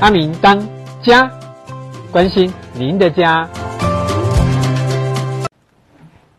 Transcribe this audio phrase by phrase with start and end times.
[0.00, 0.58] 阿明当
[1.02, 1.30] 家，
[2.10, 3.46] 关心您的家。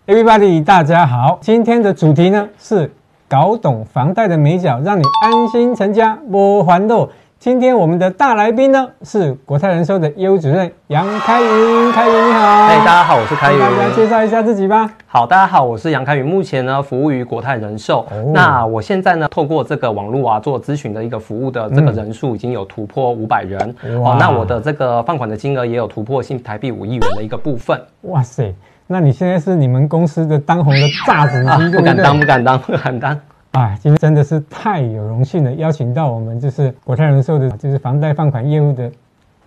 [0.07, 2.91] Everybody，大家好，今天的主题呢是
[3.27, 7.07] 搞懂房贷的眉角，让你安心成家不烦恼。
[7.45, 14.91] 今天我们的大来宾呢是国泰人寿的业务主任杨开云，开云你好，哎，大家好，我是开云，大家介绍一下自己吧。
[15.05, 17.99] 好，大家好，我是杨开云，目前呢服务于国泰人寿。
[18.09, 23.75] 哦、那我现在呢透过这个网络啊做咨询的一个服务的这个人数已经有突破五百人、
[24.17, 27.79] 那我的这个放款的金额也有突破新台币五亿元的一个部分。
[28.01, 28.55] 哇塞，
[28.87, 33.19] 那你现在是你们公司的当红的炸子鸡、啊，不敢当，不敢当，不敢当。
[33.55, 38.91] 啊，今天真的是太有荣幸了，邀请到我们就是国泰人寿的，就是房贷放款业务的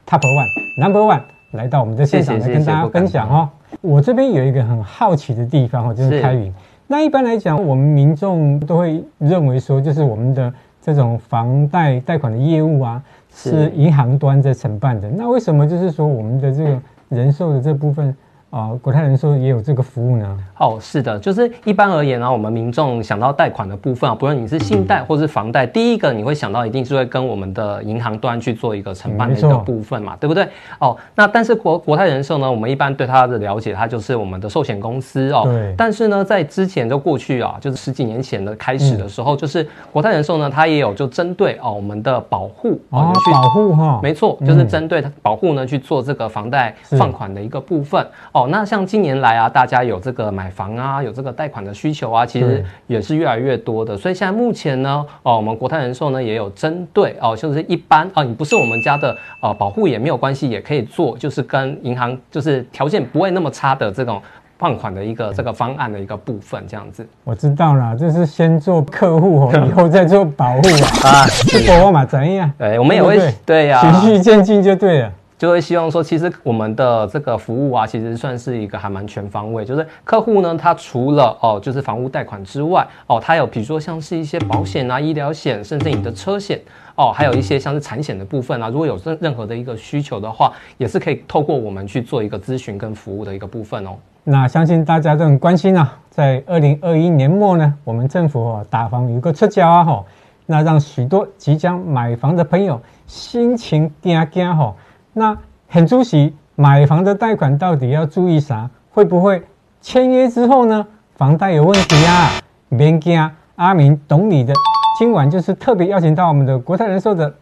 [0.06, 3.50] Top One Number One 来到我们的现场来跟大家分享哦。
[3.82, 6.50] 我这边有一个很好奇的地方哦，就是开云。
[6.86, 10.50] 那一般来讲，我们民众都会认为说，就是我们的
[10.80, 15.10] 这种房贷贷款的业务啊，是银行端在承办的。
[15.10, 18.16] 那为什么就是说我们的这个人寿的这部分？
[18.50, 20.38] 啊、哦，国泰人寿也有这个服务呢。
[20.58, 30.48] 哦，是的，就是一般而言呢、啊，我们民众想到贷款的部分啊，不论你是信贷或是房贷，嗯、第一个你会想到一定是会跟我们的银行端去做一个承办的一个部分嘛，对不对？
[30.78, 35.42] 哦，那但是国国泰人寿呢，我们一般对它的了解，它就是我们的寿险公司哦。
[35.44, 35.74] 对。
[35.76, 43.12] 但是呢，在之前就过去啊，就是十几年前的开始的时候，嗯、就是国泰人寿呢，它也有就针对哦我们的保护保
[43.50, 48.06] 护哈，没错，就是针对保护呢去做这个房贷放款的一个部分。
[48.32, 53.96] 哦，那像近年来啊，大家有这个买房啊，有这个贷款的需求啊，其实也是越来越多的。
[53.96, 64.20] 所以现在目前呢，哦，我们国泰人寿呢也有针对哦，就是一般哦，你不是我们家的呃保户也没有关系，也可以做，就是跟银行就是条件不会那么差的这种
[64.58, 67.06] 放款的一个这个方案的一个部分，这样子。
[67.24, 70.68] 我知道了，就是先做客户哦，以后再做保护
[71.04, 71.08] 啊。
[71.22, 72.50] 啊，结果嘛怎样？
[72.58, 75.12] 对，我们也会对呀，循序渐进就对了。
[75.38, 79.64] 就会希望说，其实我们的这个服务啊，其实算是一个还蛮全方位。
[79.64, 86.60] 就是客户呢，他除了哦，就是房屋贷款之外，哦，他有比如说像是一些保险啊、医疗险，甚至你的车险，
[86.96, 93.90] 哦，还有一些像是产险的部分啊，如果有任任何的一个需求的话，也是可以透过我们去做一个咨询跟服务的一个部分哦。
[94.24, 100.04] 那相信大家都很关心啊，在二零二一年末呢，我们政府哦打房有一个促销啊，吼，
[100.46, 104.74] 那让许多即将买房的朋友心情惊惊吼。
[105.18, 105.36] 那
[105.68, 108.70] 很主席，买房的贷款到底要注意啥？
[108.92, 109.42] 会不会
[109.80, 110.86] 签约之后呢，
[111.16, 112.30] 房贷有问题啊？
[112.70, 114.54] 别惊，阿明懂你的。
[114.98, 117.32] 今晚就是特别邀请到我们的国泰人寿的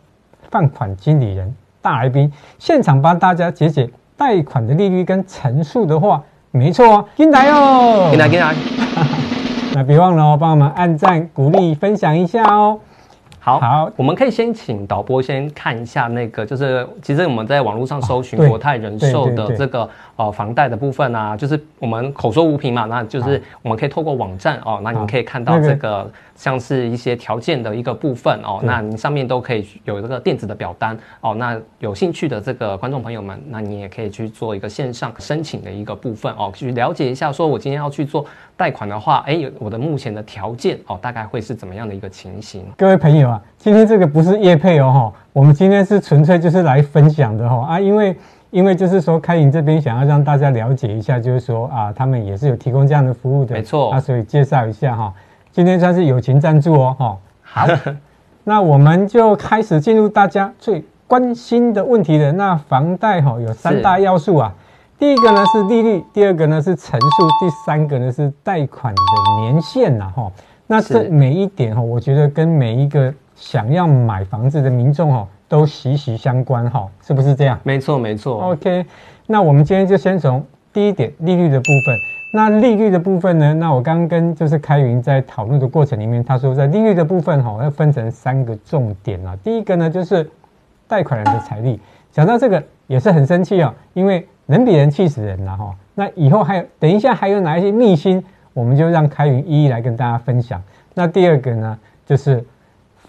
[0.50, 8.54] 放款经理人大来宾，现场帮大家解解贷款的利率跟成数的话，没错哦，进来哦，进来进来。
[9.74, 12.78] 那别忘了哦，帮我们按赞、鼓励、分享一下哦。
[13.46, 26.10] 好，好，我们可以先请导播先看一下那个，就是其实我们在网络上搜寻国泰人寿的这个呃房贷的部分啊，就是我们口说无凭嘛，那就是我们可以透过网站哦，那你可以看到这个。
[26.36, 31.34] 像是一些条件的一个部分哦，那你上面都可以有这个电子的表单哦。
[31.34, 38.24] 那有兴趣的这个观众朋友们，那你也可以去做一个线上申请的一个部分哦，去了解一下，说我今天要去做
[38.56, 42.64] 贷款的话，哎，我的目前的条件哦，大概会是怎么样的一个情形？
[42.76, 48.14] 各位朋友啊，今天这个不是业配哦哈，我们今天是纯粹就是来分享的哈啊，因为
[48.50, 55.14] 因为就是说开云这边想要让大家了解一下，就是说啊，他们也是有提供这样的服务的，没错啊，所以介绍一下哈。
[55.56, 57.66] 今天算是友情赞助哦，哈，好，
[58.44, 62.30] 那我们就开始进入大家最关心的问题了。
[62.32, 64.52] 那房贷哈有三大要素啊，
[64.98, 70.30] 第一个呢是利率，第二个呢是成数，第三个呢是贷款的年限呐，哈。
[70.66, 77.58] 那这每一点哈，我觉得跟每一个想要买房子的民众哈都息息相关哈，是不是这样？
[77.62, 78.42] 没错，没错。
[78.50, 78.84] OK，
[79.26, 80.44] 那我们今天就先从
[80.76, 81.98] 第一点利率的部分。
[82.34, 83.54] 那利率的部分呢？
[83.54, 89.34] 那我刚刚跟就是开云在讨论的过程里面，他说在利率的部分哈，要分成三个重点啊。
[89.42, 90.28] 第一个呢，就是
[90.86, 91.80] 贷款人的财力。
[92.12, 95.74] 讲到这个也是很生气哦，因为人比人气死人了哈。
[95.94, 98.22] 那以后还有等一下还有哪一些秘辛，
[98.52, 100.62] 我们就让开云一一来跟大家分享。
[100.92, 102.44] 那第二个呢，就是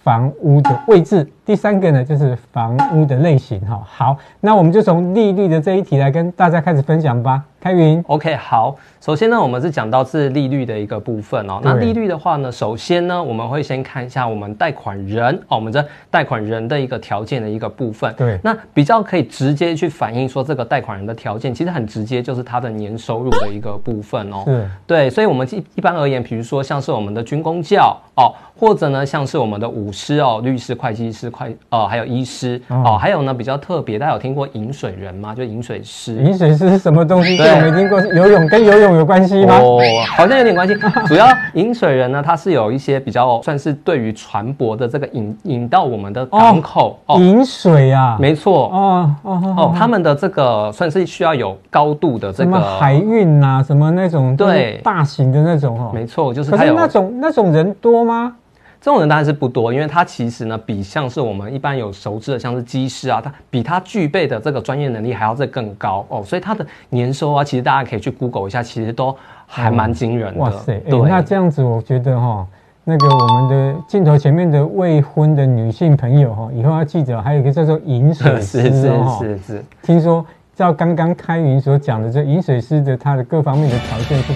[0.05, 1.27] 房屋的位置。
[1.47, 3.81] 第三个呢，就是房屋的类型哈。
[3.87, 7.41] 好，那我们就从利率的这一题来跟大家开始分享吧。
[7.59, 8.75] 开云，OK，好。
[9.01, 11.59] 首先呢，我们是讲到是利率的一个部分哦。
[11.63, 18.13] 那利率的话呢，首先呢，我们会先看一下我们贷款人哦，我们这贷款人的一个条件的一个部分。
[18.15, 18.37] 对。
[18.43, 24.43] 那比较可以直接去反映说这个贷款人的条件，其实很直接，就是他的年收入的一个部分哦。
[24.45, 24.69] 是。
[24.85, 35.35] 对，所以我们一一般而言，比如说像是我们的军工教哦，或者呢像是我们的武师哦，律师、会计师、会哦呃，还有医师哦、呃，还有呢比较特别，大家有听过饮水人吗？
[35.35, 36.15] 就饮水师。
[36.15, 37.37] 饮水师是什么东西？
[37.37, 38.01] 对，没听过。
[38.01, 39.59] 游泳跟游泳有关系吗？
[39.59, 40.75] 哦，好像有点关系。
[41.05, 47.19] 主要饮水人呢，他是有一些比较算是对于船舶的这个引引到我们的港口哦。
[47.19, 48.69] 饮、哦、水啊，没错。
[48.73, 55.91] 哦哦哦，他们的这个算是需要有高度的这个海运啊，什么那种对大型的那种哦。
[55.93, 56.49] 没错，就是。
[56.49, 58.35] 可是那种那种人多吗？
[58.79, 69.15] 这种人当然是不多，因为他其实呢，比像是我们一般有熟知的，像是机师啊，他比他具备的这个专业能力还要再更高哦，所以他的年收啊，其实大家可以去 Google 一下，其实都
[69.45, 70.39] 还蛮惊人的。
[70.39, 72.45] 哇塞，对，那这样子我觉得哈，
[72.83, 78.81] 那个我们的镜头前面的未婚的女性朋友哈，以后要记得，还有一个叫做饮水师 是是
[79.19, 80.25] 是是，听说
[80.55, 84.33] 照刚刚开云所讲的，这饮水师的他的各方面的条件是。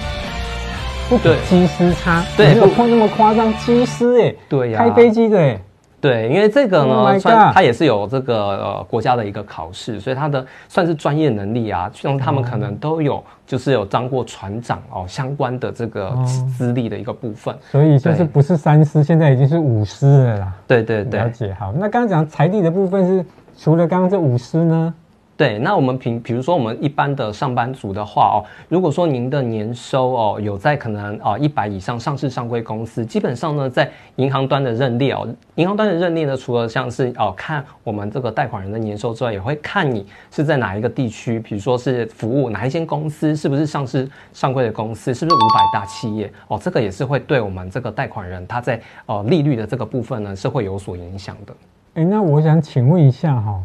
[1.11, 3.53] 不比机师差，对，没有碰那么夸张。
[3.55, 5.59] 机师哎，对呀，开飞机的哎，
[5.99, 16.17] 对，因为这个呢，oh、算他也是有这个呃国家的一个考试，所以他的算是专业能力啊，像他们可能都有，就是有当过船长哦相关的这个
[16.57, 17.53] 资历的一个部分。
[17.69, 20.53] 所以就是不是三师，现在已经是五师了啦。
[20.65, 21.53] 对对对，了解。
[21.59, 23.25] 好，那刚刚讲财力的部分是
[23.57, 24.93] 除了刚刚这五师呢？
[25.41, 51.53] 对，那我们平比如说我们一般的上班族的话哦，如果说您的年收哦有在可能啊一百以上上市上柜公司，基本上呢在银行端的认列哦，银行端的认列呢，除了像是哦看我们这个贷款人的年收之外，也会看你是在哪一个地区，比如说是服务哪一间公司，是不是上市上柜的公司，是不是五百大企业哦，这个也是会对我们这个贷款人他在呃利率的这个部分呢是会有所影响的。
[51.95, 53.59] 哎，那我想请问一下哈。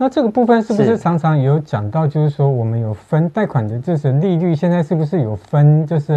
[0.00, 6.14] 那这个部分是不是常常也有讲到，就是说我们有分贷款的，就是利率现在是不是有分，就是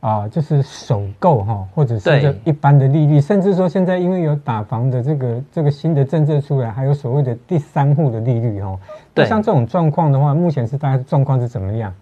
[0.00, 8.74] 啊、呃，就是首购哈，或者是这一般的利率，甚至说现在因为有打房的这个这个新的政策出来，还有所谓的第三户的利率哈。
[9.12, 11.92] 对，像这种状况的话，目前是大概状况是怎么样？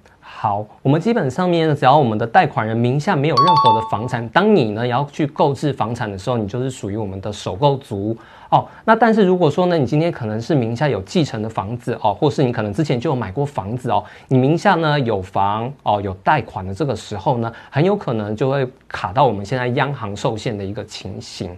[0.40, 8.16] 好，我们基本上面呢，只要我们的贷款人名下没有任何的房产，当你呢要去购置房产的时候，你就是属于我们的首购族。
[8.48, 21.50] 哦，那但是如果说呢，你今天可能是名下有继承的房子哦，或是你可能之前就有买过房子哦，你名下呢有房哦，有贷款的这个时候呢，很有可能就会卡到我们现在央行受限的一个情形。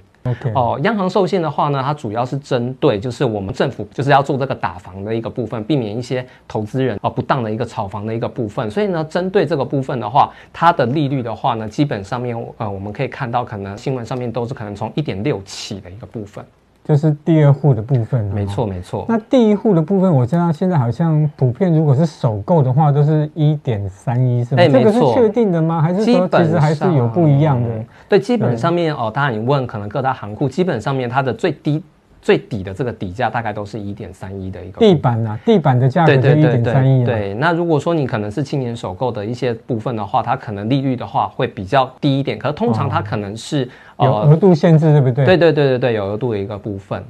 [0.55, 8.71] 哦，央行受限的话呢，它主要是针对就是我们政府就是要做这个打房的一个部分，避免一些投资人啊不当的一个炒房的一个部分。
[8.71, 16.45] 所以呢，针对这个部分的话，它的利率的话呢，基本上面呃我们可以看到，可能新闻上面都是可能从一点六起的一个部分。
[16.91, 19.07] 就是第二户的部分，没错没错。
[19.09, 24.61] 那第一户的部分，我知道现在好像普遍，如果是首购的话，都是一点三一，是吗？
[24.61, 25.81] 哎，这个是确定的吗？
[25.81, 27.69] 还是说其实还是有不一样的？
[28.09, 31.81] 对，基本上面哦，当然你问可能各大行库，基本上面它的最低。
[32.23, 37.05] 最底的这个底价大概都是一点三一的一个地板啊，地板的价格是一点三一。
[37.05, 42.39] 对，那如果说你可能是青年首购的一些部分的话，它可能利率的话会比较低一点。
[42.39, 43.65] 可是通常它可能是、
[43.97, 45.25] 哦呃、有额度限制，对不对？
[45.25, 47.03] 对对对对对，有额度的一个部分。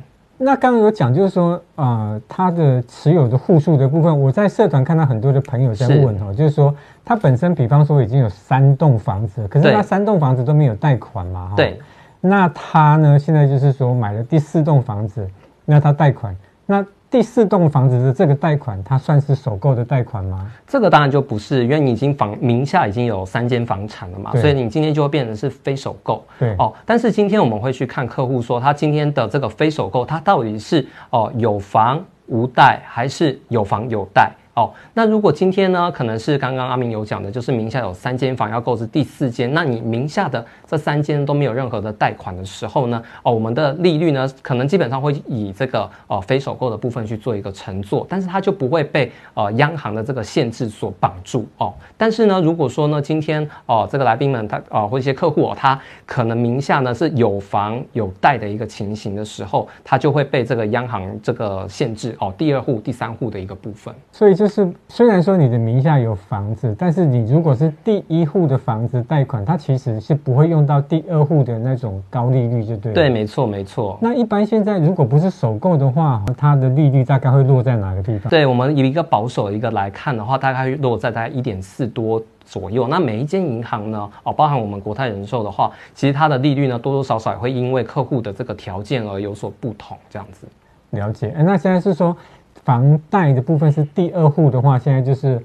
[0.42, 6.74] 那刚刚有讲，就是说呃，它的持有的户数的部分，我在社团看到很多的朋友在问哦，就是说
[7.04, 11.52] 它本身，比方说已经有三栋房子，可是那三栋房子都没有贷款嘛？
[11.56, 11.78] 对。
[12.20, 13.18] 那他呢？
[13.18, 15.26] 现在就是说买了第四栋房子，
[15.64, 16.36] 那他贷款，
[16.66, 20.48] 那第四栋房子的这个贷款，它算是首购的贷款吗？
[20.66, 26.24] 这个当然就不是，因为你已经房名下已经有三间房产了嘛，所以你今天就会变成是非首购。
[26.38, 34.30] 对哦，但是今天我们会去看客户说，他今天的这个非首购，他到底是哦有房无贷，还是有房有贷？
[34.60, 51.72] 哦，那如果今天呢，可能是刚刚阿明有讲的，就是名下有三间房要购置第四间，那你名下的这三间都没有任何的贷款的时候呢，哦，我们的利率呢，可能基本上会以这个呃非首购的部分去做一个乘坐，但是它就不会被呃央行的这个限制所绑住哦。
[51.96, 64.40] 但是呢，如果说呢，今天哦这个来宾们他啊、呃、或一些客户哦，他可能名下呢是有房有贷的一个情形的时候，他就会被这个央行这个限制哦，第二户、第三户的一个部分，所以。
[64.40, 64.48] 就
[64.88, 72.92] 虽然说你的名下有房子，但是你如果是第一户的房子贷款，它其实是不会用到第二户的那种高利率，就对。
[72.92, 73.96] 对，没错，没错。
[74.00, 78.28] 那一般现在如果不是首购的话，它的利率大概会落在哪个地方？
[78.28, 82.88] 对，我们以一个保守的一个来看的话，大概会落在大概一点四多左右。
[82.88, 90.46] 那每一间银行呢，哦，包含我们国泰人寿的话，其实它的利率呢，多多少少也会因为客户的这个条件而有所不同，这样子。
[90.90, 91.32] 了解。
[91.36, 92.16] 哎，那现在是说。
[92.64, 95.40] 房贷的部分是第二户的话，现在就是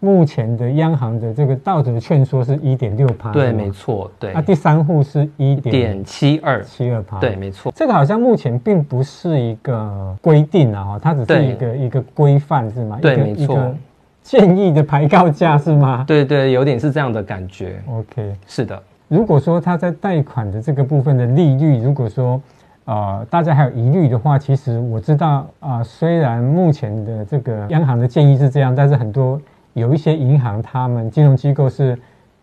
[0.00, 4.32] 目前的央行的这个道德劝说是一点六趴，对，没错，对。
[4.32, 7.72] 那、啊、第三户是一点七二七二趴，对，没错。
[7.74, 12.98] 这个好像目前并不是一个规定啊，它只是一个一个规范是吗？
[13.00, 13.74] 对，没错。
[14.22, 16.04] 建议的牌告价是吗？
[16.04, 17.80] 对对，有点是这样的感觉。
[17.88, 18.82] OK，是的。
[19.06, 22.42] 如果说他在贷款的这个部分的利率，如果说
[22.86, 29.40] 呃大家还有疑虑的话，其实我知道啊、呃，虽然目前的这个央行的建议是这样，但是很多。
[29.78, 31.98] 有一些银行，他们金融机构是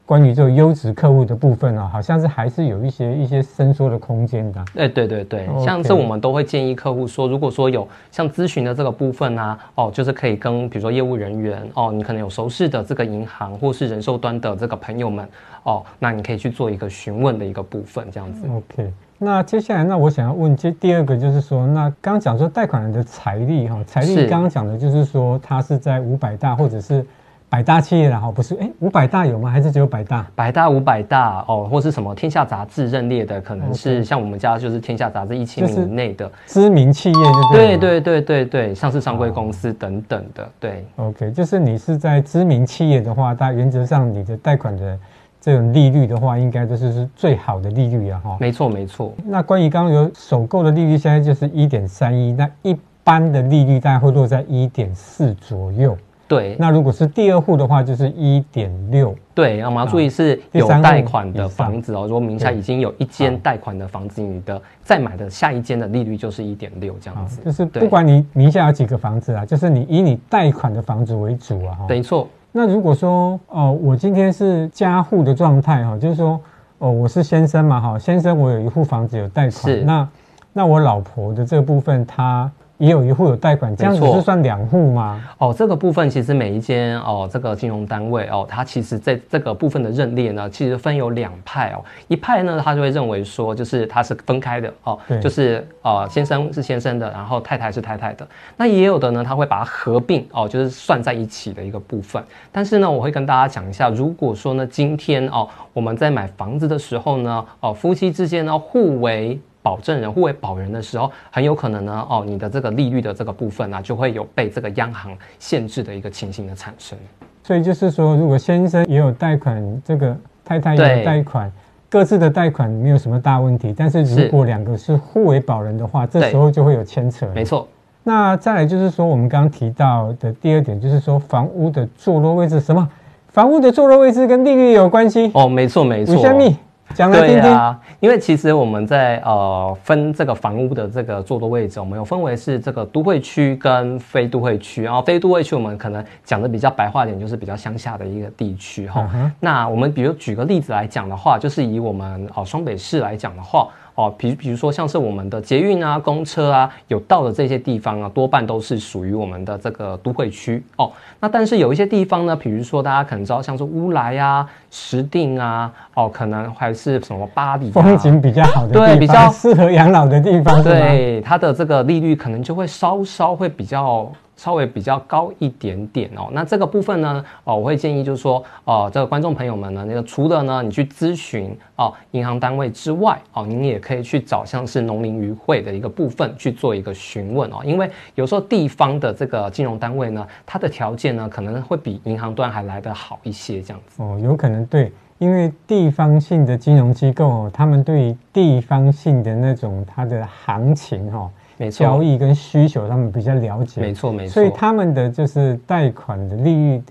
[0.06, 4.64] 关于这个优质客户的部分啊，好像是还是有一些一些伸缩的空间的。
[4.76, 15.28] 哎，对对对，像是我们都会建议客户说，如果说有像咨询的这个部分啊，哦，就是可以跟比如说业务人员哦，你可能有熟识的这个银行或是人寿端的这个朋友们
[15.64, 18.46] 哦，那你可以去做一个询问的一个部分，这样子。
[18.48, 27.06] OK，那接下来那我想要问，接第二个就是说，那刚刚讲说贷款人的财力哈，财力刚刚讲的就是说，他是在五百大或者是。
[27.50, 29.48] 百大企业然后不是哎，五百大有吗？
[29.48, 30.26] 还是只有百大？
[30.34, 37.18] 百大、五百大哦，或是什么天下杂志认列的，可能是像我们家就是天下杂志一千名以内的知名企业，
[37.52, 40.84] 对对对对对，上市上柜公司等等的，对。
[40.96, 44.98] OK，就是你是在知名企业的话，大原则上你的贷款的
[45.44, 48.38] 这种利率的话，应该就是是最好的利率啊哈。
[48.40, 49.14] 没错没错。
[49.26, 52.74] 那关于刚刚有首购的利率，现在就是一点三一，那一
[53.04, 55.98] 般的利率大概会落在一点四左右。
[56.30, 59.14] 对，那如果是第二户的话，就是一点六。
[59.36, 62.08] 对，那我们要注意是有贷款的房子哦。
[62.08, 67.42] 如果名下已经有一间贷款的房子，你的再买的下一间的利率就是一点六这样子。
[67.44, 71.78] 就是不管你名下有几个房子啊，就是你以你贷款的房子为主啊。
[71.90, 72.30] 没错。
[72.56, 76.40] 那如果说哦、呃，我今天是加户的状态哈，就是说
[76.78, 80.08] 哦、呃，我是先生嘛哈，先生我有一户房子有贷款，是那
[80.54, 82.50] 那我老婆的这个部分她。
[82.84, 85.24] 也有一户有贷款，这样子是算两户吗？
[85.38, 91.80] 哦，这个部分其实每一间哦，这个金融单位哦，它其实在这个部分的认列呢，其实分有两派哦。
[92.10, 98.28] 一派呢，他就会认为说，就是它是分开的哦，就是呃，先生是先生的，然后太太是太太的。
[98.58, 102.22] 那也有的呢，他会把它合并哦，就是算在一起的一个部分。
[102.52, 116.96] 但是呢，我会跟大家讲一下，如果说呢，今天哦，我们在买房子的时候呢，哦，夫妻之间呢，互为保证人互为保人的时候，很有可能呢，哦，你的这个利率的这个部分呢、啊，就会有被这个央行限制的一个情形的产生。
[117.42, 120.16] 所以就是说，如果先生也有贷款，这个
[120.46, 121.52] 太太也有贷款，
[121.90, 123.74] 各自的贷款没有什么大问题。
[123.76, 127.26] 但是如果两个是互为保人的话，这时候就会有牵扯。
[127.34, 127.68] 没错。
[128.04, 132.86] 那再来就是说，我们刚刚提到的第二点，就是说房屋的坐落位置，什么？
[133.30, 135.32] 房屋的坐落位置跟利率有关系？
[135.34, 136.18] 哦，没错，没错。
[136.18, 136.58] 虾米？
[136.94, 137.42] 讲来听听。
[137.42, 144.84] 对啊，因为其实我们在呃分这个房屋的这个坐落位置，我们有分为是这个都会区跟非都会区。
[144.84, 149.10] 然后非都会区我们可能讲的比较白话点，就是比较乡下的一个地区哈。
[149.14, 149.32] Uh.
[149.40, 153.68] 那我们比如举个例子来讲的话，就是以我们哦双北市来讲的话。
[153.96, 160.92] 哦，比比如说像是我们的捷运啊、公车啊有到的这些地方啊，多半都是属于我们的这个都会区哦。
[161.20, 174.12] 那但是有一些地方呢，比如说大家可能知道，像是乌来啊、石碇啊，哦，可能还是什么巴黎、啊，风景比较好的地方，对，比较适合养老的地方，对，它的这个利率可能就会稍稍会比较。
[174.36, 201.32] 稍微比较高一点点哦，那这个部分呢，哦，我会建议就是说，哦，这个观众朋友们呢，那个除了呢，你去咨询哦银行单位之外，哦，您也可以去找像是农林渔会的一个部分去做一个询问哦，因为有时候地方的这个金融单位呢，它的条件呢可能会比银行端还来得好一些，这样子哦，有可能对，因为地方性的金融机构哦，他们对于地方性的那种它的行情哈、哦。
[201.64, 203.80] 没错，交易跟需求，他们比较了解。
[203.80, 204.34] 没错，没错。
[204.34, 206.84] 所以他们的就是贷款的利率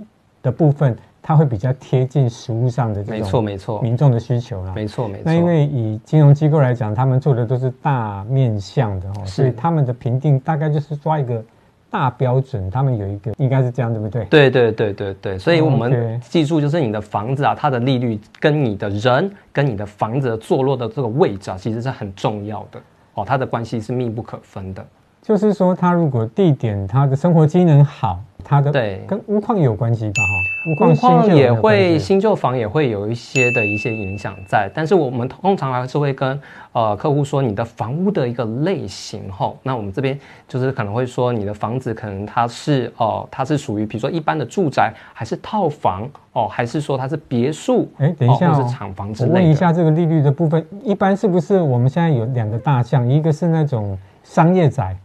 [0.43, 3.19] 的部分，它会比较贴近实物上的这种。
[3.19, 3.83] 没错，没错。
[3.83, 4.73] 民众的需求啦。
[4.75, 5.23] 没错，没错。
[5.27, 11.45] 那因为以金融机构来讲，他们做的都是大面向的哦，所以他们的评定大概就是抓一个
[11.91, 12.71] 大标准。
[12.71, 14.25] 他们有一个应该是这样，对不对？
[14.25, 15.39] 对对对对对。
[15.39, 22.81] 所以我们记住，就是你的房子啊，它的利率跟你的人跟你的房子的坐落的这个位置啊，其实是很重要的。
[23.15, 24.87] 哦，它的关系是密不可分的。
[25.21, 30.23] 就是说，它如果地点，它的生活机能好，它的对跟屋况有关系吧？
[30.23, 34.71] 哈，屋况也会新旧房也会有一些的一些影响在。
[34.75, 36.41] 但是我们通常还是会跟
[36.73, 39.53] 呃客户说，你的房屋的一个类型哈。
[39.63, 40.19] 那我们这边
[40.49, 47.89] 就是可能会说，你的房子可能它是哦、呃，它是属于比如说一般的住宅，还是套房哦，还是说它是别墅？
[47.99, 49.35] 哎，等一下、哦，或是厂房之类的。
[49.35, 54.97] 我问一下这个利率的部分，一般是不是我们现在有两个大项，一个是那种商业宅？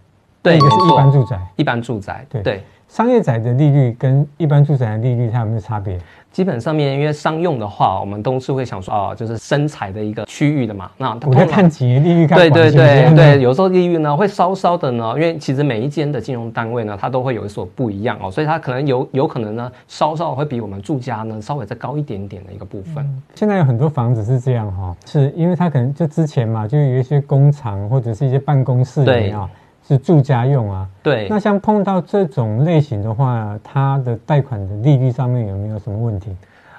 [0.41, 2.63] 对，一个是一般住宅，一般住宅，对对。
[2.87, 5.99] 商业宅的利率跟一般住宅的利率，它有没有差别？
[6.31, 10.91] 基本上面，因为商用的话，我们都是会想说啊，就是生财的一个区域的嘛。
[10.97, 23.03] 那我在看几年利率，看对对对对，有时候利率呢会稍稍的呢，因为其实每一间的金融单位呢，它都会有一所不一样哦，所以它可能有有可能呢，稍稍会比我们住家呢稍微再高一点点的一个部分。
[23.03, 29.49] 嗯、现在有很多房子是这样哈，是因为它可能就之前嘛，就有一些工厂或者是一些办公室对啊。
[29.87, 31.27] 是住家用啊，对。
[31.29, 36.35] 那像碰到这种类型的话，它的贷款的利率上面有没有什么问题？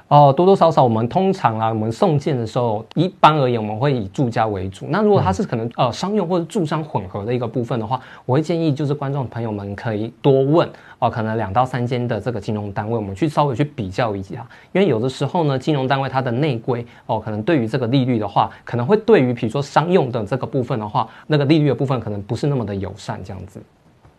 [0.09, 4.87] 哦，多多少少，我们通常啊，我们送件的时候，一般而言，我们会以住家为主。
[4.89, 10.67] 那如果它是可能呃商用或者住商混合的一个部分的话，我会建议就是观众朋友们可以多问
[10.99, 14.47] 哦，可能两到三间的这个金融单位，我们去稍微去比较一下。
[14.73, 23.61] 因为有的时候呢，金融单位它的内规哦，可能对于这个利率的话，可能会对于比如说商用的这个部分的话，那个利率的部分可能不是那么的友善这样子。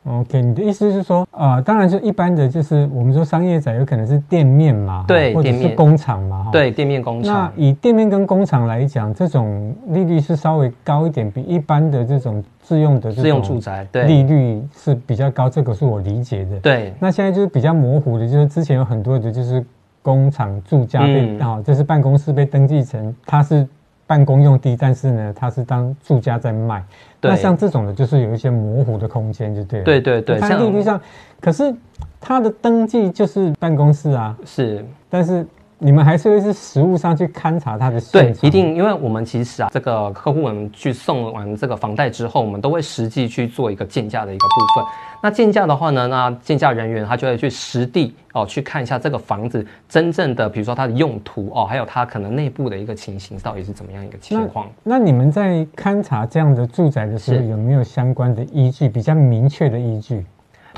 [0.09, 7.33] OK，你的意思是说，啊、呃，当然就一般的，就是我们说商业宅有可能是店面嘛，对，或者是工厂嘛，哈，对，店面工厂。
[7.33, 16.59] 那以店面跟工厂来讲，这种利率是稍微高一点，比一般的这种自用的这种自用住宅，对，利率是比较高，这个是我理解的。
[16.59, 19.63] 对，那现在就是比较模糊的，就是之前有很多的就是
[20.01, 23.67] 工厂住家被啊、嗯，这是办公室被登记成它是。
[24.09, 26.83] 办公用地，但是呢，它是当住家在卖。
[27.21, 29.85] 那像这种的，就是有一些模糊的空间，就对了。
[29.85, 30.99] 对对对，它利率上，
[31.41, 31.73] 可是
[32.19, 34.37] 它的登记就是办公室啊。
[34.45, 35.45] 是，但是。
[35.81, 38.01] 你们还是会是实物上去勘察它的？
[38.11, 44.85] 对，一定，因为我们其实啊，这个客户们去送完这个房贷之后，我们都会实际去做一个鉴价的一个部分。
[45.23, 54.67] 那鉴价的话呢，那鉴价人员他就会去实地哦去看一下这个房子真正的，比如说它的用途哦，还有它可能内部的一个情形到底是怎么样一个情况。
[54.83, 60.25] 那，那你们在勘察这样的住宅的时候，有没有相关的依据，比较明确的依据？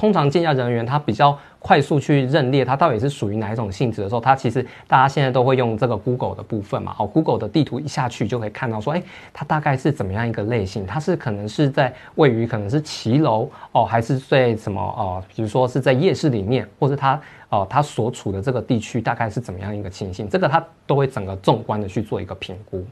[0.02, 10.88] 通常鉴价人员他比较快速去认列，它到底是属于哪一种性质的时候，他其实大家现在都会用这个 Google 的部分嘛，哦，Google 的地图一下去就可以看到说，哎，它大概是怎么样一个类型？
[10.88, 15.24] 它是可能是在位于可能是骑楼哦，还是在什么哦？
[15.36, 20.28] 比如说是在夜市里面，或是它哦，它所处的这个地区大概是怎么样一个情形？
[20.28, 22.84] 这个它都会整个纵观的去做一个评估。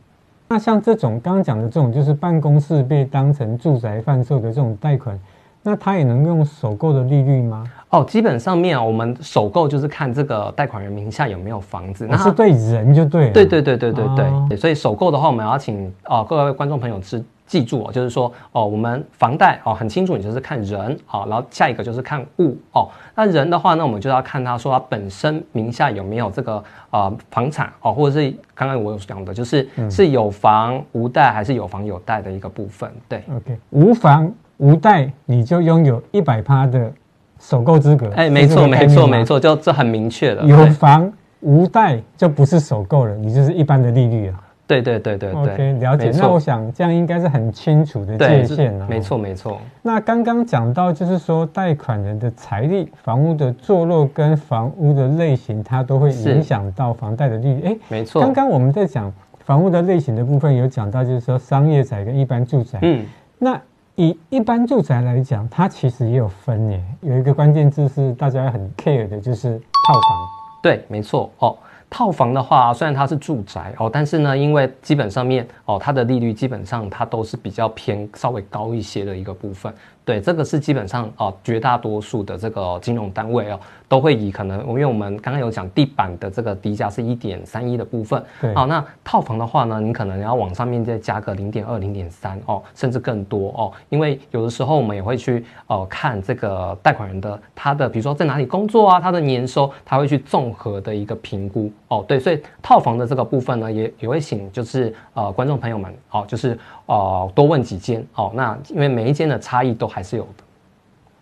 [0.48, 5.20] 那像这种刚刚讲的这种，就是办公室被当成住宅贩售的这种贷款。
[5.62, 7.66] 那他也能用首购的利率吗？
[7.90, 13.34] 哦，基本上面我们首购就是看这个贷款人名下有没有房子，那是对人就对了。
[13.34, 22.88] 对对对对对对，哦、所以首购的话，我们要请哦各位观众朋友是记住哦，就是说哦，我们房贷哦很清楚，你就是看人哦，然后下一个就是看物哦。
[23.16, 26.58] 那人的话呢，我们就要看他说他本身名下有没有这个
[26.92, 32.90] 啊、呃、房产哦，或者是刚刚我有讲的，就是、嗯、是有房无贷还是有房有贷的一个部分。
[33.10, 34.32] 对，OK，无房。
[34.60, 36.92] 无贷你就拥有一百趴的
[37.40, 40.44] 首购资格，哎，没错，没错，没错，就这很明确了。
[40.44, 44.44] 有房无贷就不是首购了，你就是一般的利率啊。
[44.68, 46.12] 对对对对对，OK，了解。
[46.16, 48.86] 那我想这样应该是很清楚的界限了。
[48.88, 49.60] 没错没错。
[49.82, 57.64] 那刚刚讲到就是说，贷款人的财力、房屋的坐落跟房屋的类型，它都会影响到房贷的利率。
[57.64, 58.22] 哎，没错。
[58.22, 59.12] 刚刚我们在讲
[59.46, 62.78] 房屋的类型的部分，有讲到就是说商业宅跟一般住宅。
[62.82, 63.06] 嗯，
[63.38, 63.60] 那。
[64.00, 66.82] 以一般住宅来讲，它其实也有分耶。
[67.02, 70.30] 有一个关键字是大家很 care 的，就是套房。
[70.64, 71.58] 对，没错哦。
[71.90, 79.74] 套房的话，虽然它是住宅哦，但是呢，因为基本上面哦，它的利率基本上它都是比较偏稍微高一些的一个部分。
[80.06, 110.00] 对，这个是基本上哦，绝大多数的这个金融单位哦，都会以可能，因为我们刚刚有讲地板的这个低价是一点三一的部分，对，好，那套房的话呢，你可能要往上面再加个零点二、零点三哦，甚至更多哦，因为有的时候我们也会去呃看这个贷款人的他的，比如说在哪里工作啊，他的年收，他会去综合的一个评估哦，对，所以套房的这个部分呢，也也会请就是呃观众朋友们哦，就是呃多问几间哦，那因为每一间的差异都还。
[110.00, 110.44] 还是有的，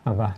[0.04, 0.36] 好吧，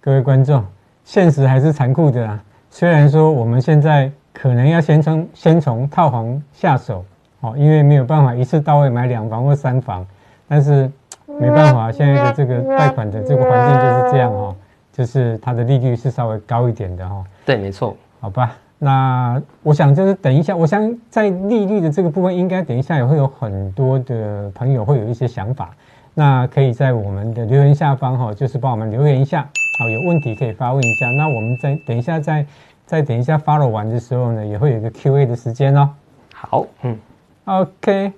[0.00, 0.64] 各位观众，
[1.08, 2.38] 现实还是残酷的啊。
[2.68, 7.02] 虽然说我们现在可能要先从先从套房下手，
[7.40, 10.06] 哦，因为没有办法一次到位买两房或三房，
[10.46, 10.82] 但是
[11.26, 14.54] 没办法，现在的这个贷款的这个环境就是这样哦，
[14.92, 17.24] 就是它的利率是稍微高一点的哦。
[17.46, 18.54] 对，没错，好吧。
[18.78, 25.70] 那我想就是等一下，我想在利率的这个部分，应该等一下也会有很多的朋友会有一些想法。
[26.12, 31.10] 那可以在我们的留言下方哈，就是帮我们留言一下，好，有问题可以发问一下。
[31.12, 32.44] 那我们再等一下，再
[32.84, 35.90] 再等一下 follow 完的时候呢，也会有一个 Q&A 的时间哦。
[36.34, 36.98] 好，嗯
[37.44, 38.12] ，OK。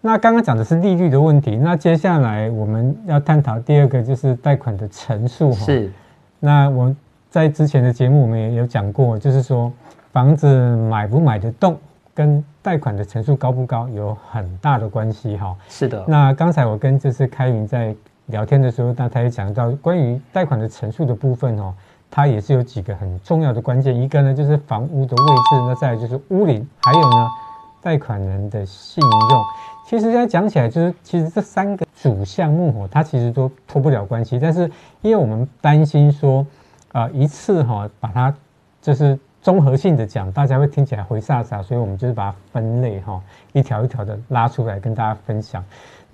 [0.00, 5.64] 那刚刚讲的是利率的问题，那接下来我们要探讨第二个就是贷款的成数哈。
[5.64, 5.92] 是。
[6.40, 6.94] 那我
[7.30, 9.72] 在之前的节目我们也有讲过，就是说
[10.12, 10.46] 房子
[10.90, 11.78] 买不买得动，
[12.12, 15.56] 跟贷款的成数高不高有很大的关系哈。
[15.68, 16.04] 是的。
[16.06, 17.94] 那刚才我跟就是开云在
[18.26, 21.74] 聊天的时候，那他也讲到关于贷款的陈述的部分哦，
[22.10, 27.28] 它也是有几个很重要的关键，一个呢就是房屋的位置，那再来就是屋龄，还有呢
[27.82, 29.44] 贷款人的信用。
[29.86, 34.38] 其实现在讲起来，就是其实这三个主项目哦，它其实都脱不了关系。
[34.38, 34.70] 但是
[35.02, 36.46] 因为我们担心说，
[36.92, 38.34] 啊，一次哈把它
[38.80, 43.20] 就是综合性的讲，大家会听起来回煞煞，所以我们就是把它分类哈，
[43.52, 45.62] 一条一条的拉出来跟大家分享。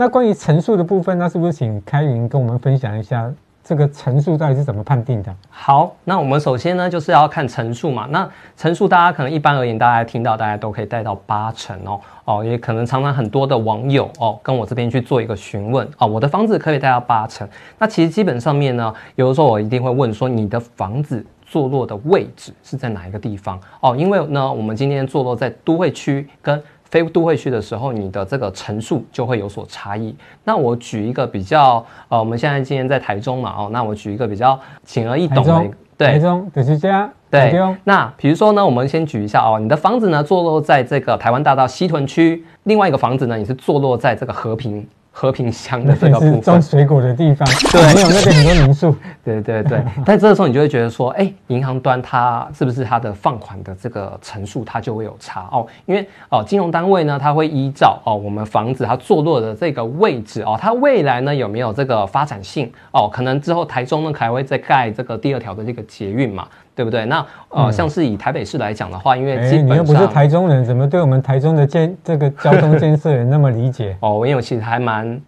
[0.01, 3.31] 那关于成数的部分，那是不是请开云跟我们分享一下？
[3.63, 5.31] 这个成数到底是怎么判定的？
[5.51, 8.07] 好，那我们首先呢，就是要看成数嘛。
[8.09, 17.47] 那成数大家可能一般而言，大家听到大家都可以带到八成哦哦，也可能常常很多的网友哦跟我这边去做一个询问哦，我的房子可以带到八成。
[17.79, 23.95] 那其实基本上面呢，有的时候我一定会问说，你的房子坐落的位置是在哪一个地方哦？
[23.95, 26.59] 因为呢，我们今天坐落在都会区跟。
[26.91, 30.15] 非都会区的时候，你的这个层数就会有所差异。
[30.45, 37.53] 那我举一个比较，呃，我们现在今天在台中嘛，哦，那我举一个比较浅而易懂的，对，台中的家，对。
[37.85, 44.87] 那比如说呢，我们先举一下哦，你的房子呢坐落在这个台湾大道西屯区，另外一个房子呢，也是坐落在这个和平。
[45.11, 48.95] 和平乡的这个 部分，种水果的地方， 对，没有那边很多民宿，
[49.25, 49.83] 对对对。
[50.05, 55.67] 但这个时候你就会觉得说，哎，银行端它是不是它的放款的这个层数它就会有差哦？
[55.87, 63.09] 因为哦，金融单位呢，它会依照哦我们房子它坐落的这个位置哦，它未来呢有没有这个发展性哦？
[63.13, 66.47] 可能之后台中呢还会再盖这个第二条的这个捷运嘛。
[66.81, 67.05] 对不对？
[67.05, 73.95] 那呃，像是以台北市来讲的话，因为基本上、欸、你又不是台中人，怎么对我们台中的建这个交通建设也那么理解？
[74.01, 75.21] 哦，因为我其实还蛮。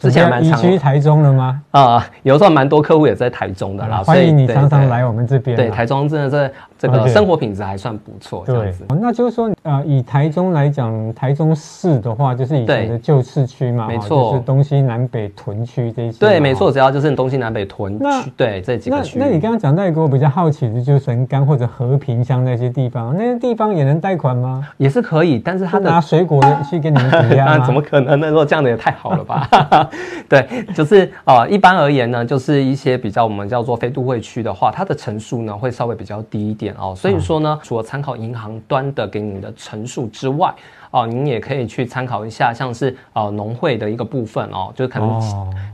[0.00, 1.60] 之前蛮移居台中了吗？
[1.72, 4.00] 啊、呃，有时候蛮多客户也在台中的啦。
[4.04, 5.56] 欢迎你常常来我们这边。
[5.56, 8.44] 对，台中真的是这个生活品质还算不错。
[8.46, 8.84] 这样子。
[8.88, 16.18] 对，那就是说，呃，以台中来讲，台中市的话，就是以前的旧市区嘛，没错，就是东西南北屯区这些。
[16.18, 19.18] 对，没错，只要就是东西南北屯区，对这几个区。
[19.18, 24.66] 那那你刚刚讲到一个我比较好奇的，就是神冈或者和平乡那些地方，那些地方也能贷款吗？
[24.76, 27.64] 也是可以，但是他拿水果的去跟你们抵押吗？
[27.66, 28.28] 怎么可能呢？
[28.28, 29.88] 如果这样的也太好了吧？
[30.28, 30.46] 对。
[30.74, 36.94] 就是呃，一般而言呢，就是一些比较我们叫做非都会区的话，它的成数呢会稍微比较低一点哦。
[36.96, 40.54] 所以说呢，除了参考银行端的给你的陈述之外，
[40.90, 45.20] 哦，您也可以去参考一下，像是呃农会的一个部分哦，就是可能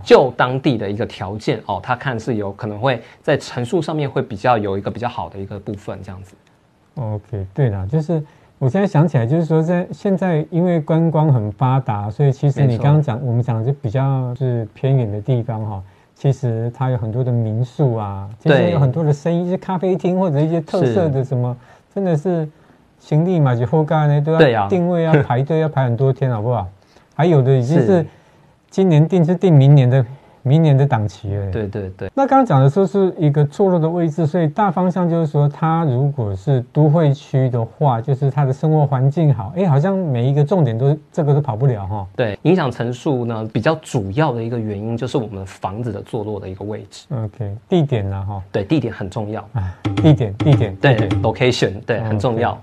[0.03, 6.35] 就当地的一个条件哦，他看是有可能会在陈述上面会比较有一个比较好的一个部分这样子。
[6.97, 8.23] OK，对了，就是。
[8.61, 15.83] 我现在想起来，就是说，在现在因为观光很发达，所以其实你刚刚讲，我们讲的就比较是偏远的地方哈。
[16.15, 21.57] 其实它有很多的民宿啊，其实有很多的生意，是咖啡厅或者一些特色的什么，
[21.95, 22.49] 真的是
[22.99, 26.67] 行李嘛，就后盖呢都要定位啊，排队要排很多天，好不好？
[27.15, 28.05] 还有的已经是
[28.71, 30.05] 今年定是定明年的。
[30.47, 32.11] 明年的档期了，对对对。
[32.15, 42.07] 那刚刚讲的说是一个坐落的位置，所以大方向就是说，它如果是都会区的话，就是它的生活环境好，哎，好像每一个重点都这个都跑不了哈。
[42.15, 47.07] 对，影响层数呢，比较主要的一个原因就是我们房子的坐落的一个位置。
[47.11, 48.43] OK，地点呢哈？
[48.53, 49.41] 对，地点很重要。
[49.55, 52.61] 啊，地点，地点，对，location，对，很重要。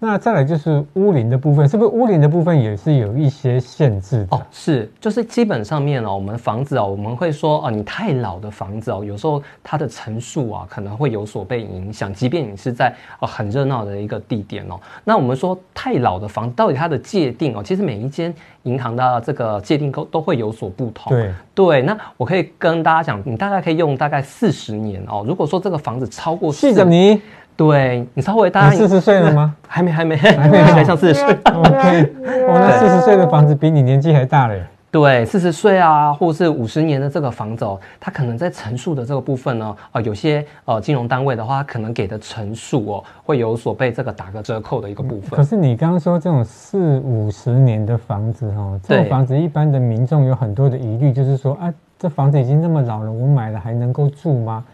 [0.00, 4.36] 那再来就是屋龄的部分，是不是屋龄的部分也是有一些限制的？
[4.36, 14.78] 哦，是，就是基本上面哦，我们房子哦，我们会说哦，你太老的房子哦，有时候它的层数啊可能会有所被影响，即便你是在哦很热闹的一个地点哦。
[15.02, 18.32] 那我们说太老的房子，到底它的界定哦，其实每一间
[18.62, 21.10] 银行的这个界定都都会有所不同。
[21.10, 25.24] 对对，那我可以跟大家讲，你大概可以用大概四十年哦。
[25.26, 27.20] 如果说这个房子超过四十年。
[27.58, 29.52] 对，你稍微大概四十岁了吗？
[29.66, 31.26] 还没，还没，还没，还没上四十岁。
[31.44, 32.14] OK，
[32.46, 34.62] 我那四十岁的房子比你年纪还大嘞。
[34.92, 45.36] 对，四十岁啊，或是五十年的这个房子哦，它可能在层数的这个部分呢，啊、呃，有些呃金融单位的话，可能给的层数哦，会有所被这个打个折扣的一个部分。
[45.36, 54.64] 可是你刚刚说这种四五十年的房子哦，这种房子一般的民众有很多的疑虑，就是说啊，这房子已经那么老了，我买了还能够住吗？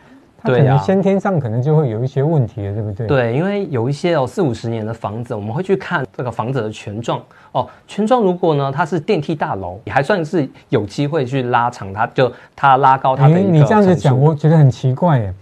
[0.45, 3.07] 对呀，先天上可能就会有一些问题了，对不对？
[3.07, 7.67] 对，因为有一些哦四五十年的房子，我们会去看这个房子的权状哦。
[7.87, 13.51] 权状如果呢它是电梯大楼，还算是有机会去拉长它，就它拉高它的一个。
[13.51, 15.33] 你这样子讲，我觉得很奇怪耶。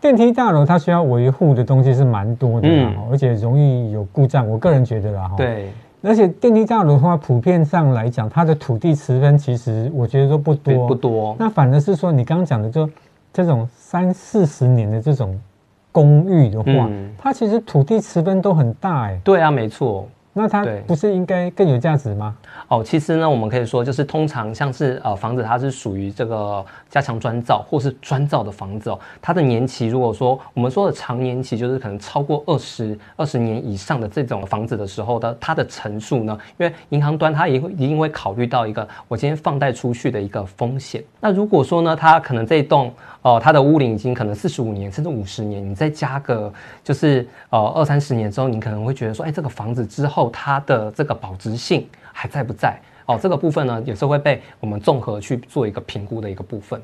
[0.00, 4.48] 电梯大楼它需要维护的东西是蛮多的，嗯，而且容易有故障。
[4.48, 5.68] 我个人觉得啦，哈，对。
[6.02, 11.36] 而且电梯大楼的话，普遍上来讲，它的土地持分其实我觉得都不多，不多。
[11.38, 12.88] 那反而是说，你刚刚讲的就
[13.32, 15.40] 这种三四十年的这种
[15.92, 19.20] 公寓的话，嗯、它其实土地持分都很大哎。
[19.24, 20.08] 对啊，没错。
[20.40, 22.34] 那它不是应该更有价值吗？
[22.68, 41.04] 哦，其实呢，我们可以说，就是通常像是呃房子，它是属于这个加强砖造或是砖造的房子哦，它的年期如果说我们说的长年期，就是可能超过二十二十年以上的这种房子的时候的，它的层数呢，因为银行端它也会一定会考虑到一个我今天放贷出去的一个风险。
[41.20, 42.88] 那如果说呢，它可能这一栋
[43.20, 46.50] 哦、呃，它的屋龄已经可能四十五年甚至五十年，你再加个
[46.82, 51.86] 就是呃二三十年之后，你可能会觉得说，哎，这个房子之后它的这个保值性。
[52.12, 52.78] 还在不在？
[53.06, 56.78] 哦，这个部分呢，也是会被我们综合去做一个评估的一个部分。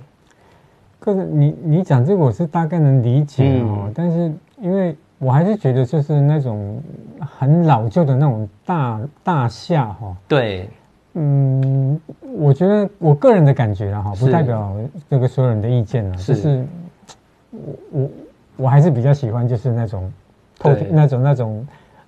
[0.99, 3.83] 可是你你讲这个，我是大概能理解哦。
[3.85, 4.33] 嗯、但是
[4.63, 6.81] 因为我还是觉得，就是那种
[7.21, 10.17] 很老旧的那种大大厦哈、哦。
[10.27, 10.71] 对，
[11.15, 14.75] 嗯，我觉得我个人的感觉啊哈，不代表
[15.11, 16.17] 这个所有人的意见啊。
[16.17, 16.67] 是就是
[17.51, 18.11] 我我
[18.57, 20.11] 我还是比较喜欢就是那种
[20.59, 21.67] 透对那种那种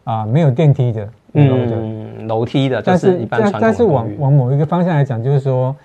[0.08, 1.06] 啊、呃、没有电梯的。
[1.34, 5.76] 嗯，楼梯的，但是但但是往往某一个方向来讲，就是说，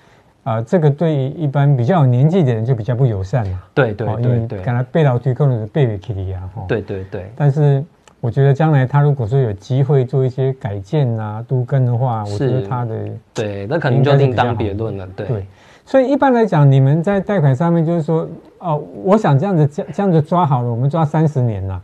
[0.44, 3.62] 啊，这个对一般比较有年纪的人就比较不友善嘛。
[3.74, 6.50] 对对对对，刚才背楼梯可能是背不起的啊。
[6.66, 7.30] 对对对。
[7.36, 7.84] 但是
[8.22, 12.96] 我觉得将来他如果说有机会做一些改建啊、都更的话，我觉得他的
[13.34, 15.06] 对，那肯定就另当别论了。
[15.16, 15.46] 对。
[15.86, 18.26] 所以一般来讲，你们在贷款上面就是说，
[18.60, 21.82] 哦，我想这样子这这样子抓好了，我们抓三十年了。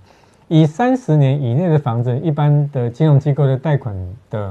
[0.49, 3.95] 以三十年以内的房子，一般的金融机构的贷款
[4.31, 4.47] 的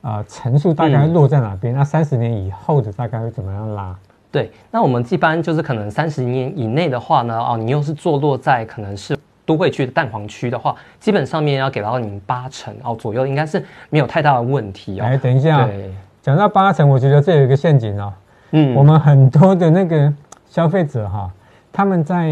[0.00, 1.74] 啊、呃、成数大概落在哪边？
[1.74, 3.94] 嗯、那三十年以后的大概会怎么样拉？
[4.30, 15.04] 对，那我们一般就是可能三十年以内的话呢，哦，你又是坐落在可能是都会区的蛋黄区的话，基本上面要给到你八成哦左右，应该是没有太大的问题哦。
[15.04, 15.92] 哎，等一下，对，
[16.22, 18.12] 讲到八成，我觉得这有一个陷阱哦。
[18.52, 20.12] 嗯，我们很多的那个
[20.48, 21.28] 消费者哈，
[21.72, 22.30] 他们在。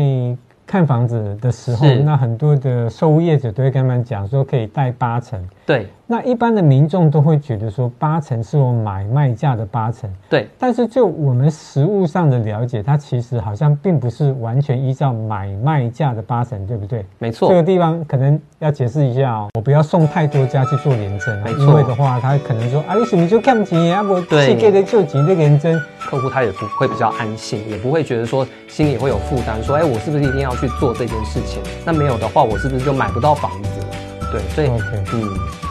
[0.73, 5.39] 看房子的时候，那很多的售屋业者都会跟他们讲说，可以贷八成。
[5.65, 5.89] 对。
[6.07, 10.47] 那一般的民众都会觉得说八成是我买卖价的八成，对。
[10.59, 17.07] 但是就我们实物上的了解，它其实好像并不是完全依照买卖价的八成，对不对？
[17.19, 17.49] 没错。
[17.49, 21.63] 这个地方可能要解释一下哦，我不要送太多家去做廉征，没错。
[21.65, 31.63] 因为的话，他可能说啊，你什么就看不起啊，我去给的就急的联征，客户他也不会比较安心，也不会觉得说心里会有负担，说哎，我是不是一定要去做这件事情？
[31.87, 33.71] 那没有的话，我是不是就买不到房子？
[34.33, 35.05] 对，所以 Okay.
[35.13, 35.62] 嗯。